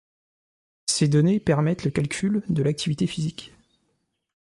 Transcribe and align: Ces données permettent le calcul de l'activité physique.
Ces 0.87 1.07
données 1.07 1.39
permettent 1.39 1.83
le 1.83 1.91
calcul 1.91 2.41
de 2.49 2.63
l'activité 2.63 3.05
physique. 3.05 3.53